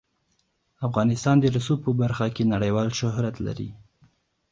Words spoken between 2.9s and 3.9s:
شهرت لري.